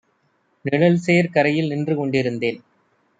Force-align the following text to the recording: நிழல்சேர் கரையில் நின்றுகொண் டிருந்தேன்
நிழல்சேர் 0.65 1.29
கரையில் 1.31 1.69
நின்றுகொண் 1.71 2.13
டிருந்தேன் 2.15 2.59